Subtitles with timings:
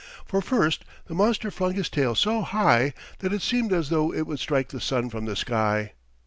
[0.25, 4.25] For first the monster flung his tail so high that it seemed as though it
[4.25, 5.91] would strike the sun from the sky.